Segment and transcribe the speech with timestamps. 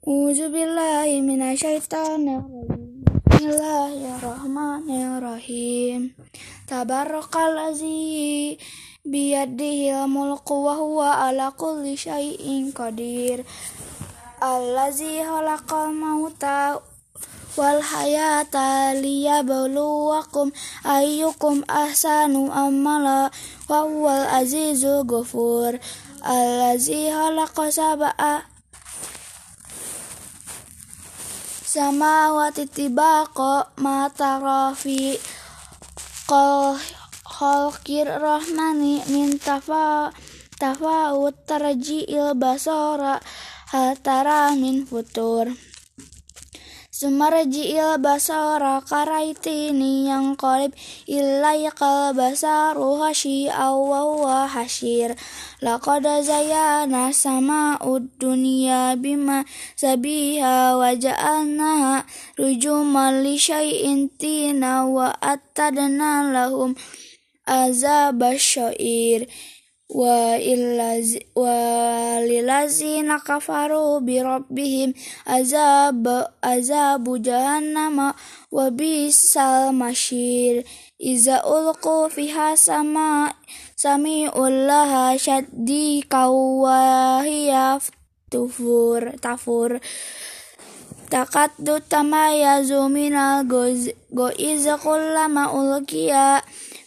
[0.00, 3.04] Uzubillahi minasyaitonir rajim.
[3.28, 6.16] Bismillahirrahmanirrahim.
[6.64, 8.56] Tabarakalladzi
[9.04, 13.44] biyadihil mulku wa huwa ala kulli syai'in qadir.
[14.40, 16.80] Allazi khalaqal mauta
[17.60, 20.48] wal hayata liyabluwakum
[20.80, 23.28] ayyukum ahsanu amala
[23.68, 25.76] wa huwal azizul ghafur.
[26.24, 27.12] Allazi
[31.70, 35.14] samawati tibaqa ma tara fi
[37.34, 40.10] khalqir rahmani min tafa
[40.58, 43.22] tafawut tarji'il basara
[43.70, 45.46] hal tara min futur
[47.00, 50.76] Sumarji'il basara karaitini yang qalib
[51.08, 55.16] ilaikal basaru hasyi'aw wa huwa hasyir.
[55.64, 59.48] Laqad zayyana sama'ud dunya bima
[59.80, 62.04] sabiha wa ja'alnaha
[62.36, 66.76] li syai'in tina wa attadna lahum
[67.48, 69.59] azabasyair wa
[70.38, 74.94] illaz wa lilazina kafaru bi rabbihim
[75.26, 76.06] azab
[76.42, 78.14] azabu jahannam
[78.54, 80.62] wa bisal masyir
[80.98, 83.34] iza ulqu fiha sama
[83.74, 87.82] sami'ul laha syaddi kawahiya
[88.30, 89.82] tufur tafur.
[91.10, 93.90] Takaddu tamayazu minal goiz
[94.78, 96.38] kullama ulkiya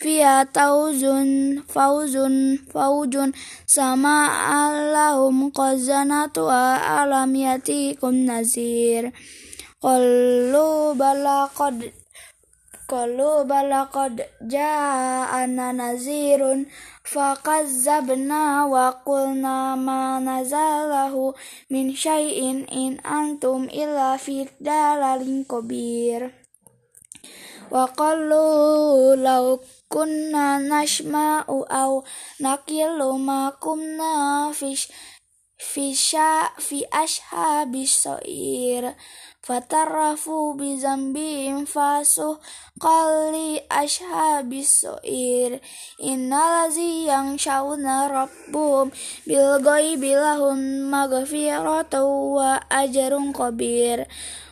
[0.00, 3.36] fiha tauzun fauzun faujun
[3.68, 4.16] sama
[4.64, 9.12] allahum qazanatu alam yatikum nazir.
[9.80, 11.92] Qalu bala qad
[12.90, 16.66] qalu bala qad ja'ana nazirun
[17.06, 21.32] fakazzabna wa qulna ma nazalahu
[21.70, 26.34] min syai'in in antum illa fi dalalin kabir
[27.70, 29.54] wa qalu law
[29.90, 31.92] kunna nashma'u aw
[32.38, 34.70] naqilu ma kunna fi
[35.60, 38.96] fisha fi ashabis sa'ir
[39.44, 42.40] fatarafu bi zambihim fasuh
[42.80, 45.60] qali ashabis sa'ir
[46.00, 48.88] innalazi yang syauna rabbum
[49.28, 52.06] bil ghaibi lahum maghfiratu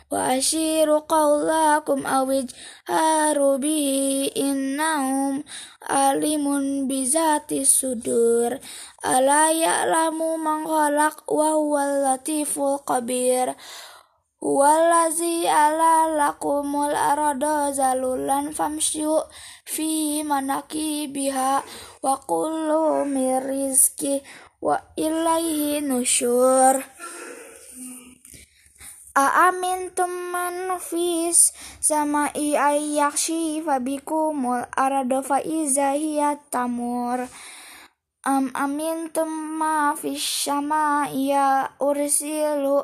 [0.09, 2.49] wa wa ashiru qawlakum awij
[2.89, 5.45] haru bihi innahum
[5.85, 8.57] alimun bizati sudur
[9.05, 13.53] ala ya'lamu man khalaq wa huwal latiful kabir
[14.39, 19.19] Huwallazi ala lakumul arada zalulan famsyu
[19.67, 21.59] fi manaki biha
[29.19, 35.91] wa kullu mirizki wa ilaihi nusyur Aamintum man fis sama'i ayyakshifa bikumul arada fa iza
[35.91, 37.27] hiya tamur.
[38.25, 42.83] Am amintum ma fis sama'i ya ursilu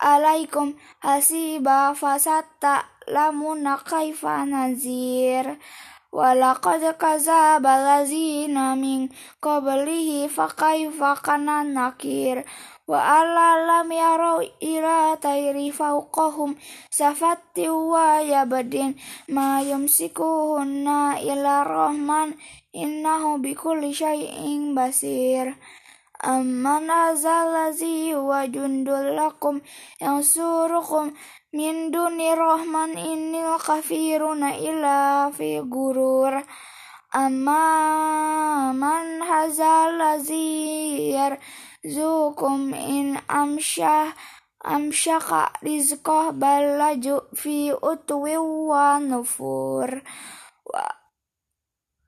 [0.00, 5.56] alaikum hasiba fasatta lamuna kaifa nazir
[12.84, 16.52] Wa alla lam yarau ila tayri fawqahum.
[16.92, 18.92] Safatti wa yabadin
[19.32, 22.36] ma yumsikuhunna ila rahman.
[22.76, 25.56] Innahu bikulli syai'in basir.
[26.20, 29.64] Amman azalazi wa jundul lakum
[30.00, 31.12] yang surukum
[31.52, 36.36] min duni rahman innil kafiruna illa fi gurur.
[37.16, 41.12] Amma man hazalazi
[41.84, 44.16] yarzukum in amsyah
[44.64, 50.00] amsyaka rizqah balaju fi utwi wa nufur.
[50.64, 51.03] Wa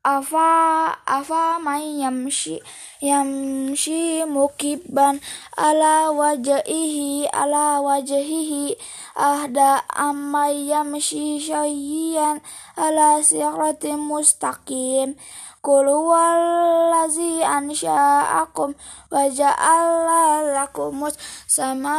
[0.06, 2.62] afa afa may yamshi
[3.02, 5.18] yamshi mukibban
[5.58, 8.78] ala wajhihi ala wajhihi.
[9.18, 12.38] Ahda amma yamshi syayyan
[12.78, 15.18] ala siratim mustaqim.
[15.58, 18.78] Qul huwallazi ansha'akum
[19.10, 21.18] wa ja'ala lakumus
[21.50, 21.98] sama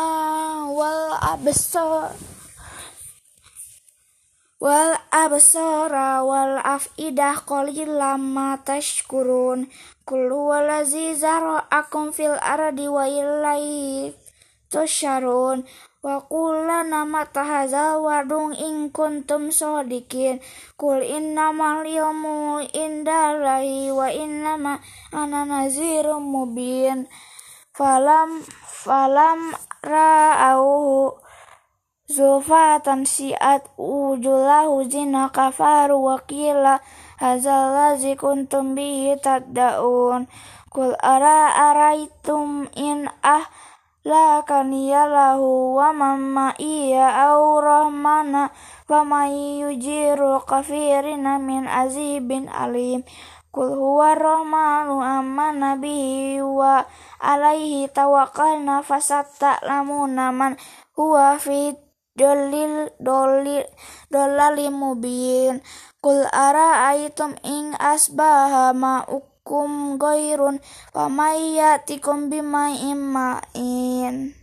[0.72, 2.16] wal absar
[4.58, 9.70] wal absara wal afidah qalilan ma tashkurun.
[10.08, 14.16] Kul huwallazi zara'akum fil ardi wa ilaihi
[14.72, 15.68] tusyarun
[16.00, 20.40] wa qulana matahaza wadung in kuntum sodikin
[20.80, 24.80] kul innamal ilmu indallahi wa innama
[25.12, 27.06] ana nazirum mubin.
[27.76, 29.54] Falam falam
[29.84, 31.27] ra'auhu
[32.08, 36.80] zufatan si'at ujulahu zina kafaru wa qila
[37.20, 40.24] hadzal ladzi kuntum bihi tad'un
[40.72, 43.44] kul ara araitum in ah
[44.08, 45.92] la kaniya lahu wa
[46.56, 48.56] iya au rahmana
[48.88, 53.04] wa may yujiru kafirina min azibin alim.
[53.52, 56.88] Kul huwa rahmanu amana bihi wa
[57.20, 60.56] alaihi tawakkalna fasatta lamuna man
[60.96, 61.76] huwa fi
[62.18, 63.66] dolil dolil
[64.12, 65.62] dolalim mubin
[66.02, 70.58] Kul ara aitum ing asbaha ma'ukum goirun
[70.94, 74.34] wa mayyatikum bima'im ma'in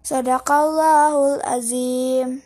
[0.00, 2.42] Sadaqallahul azim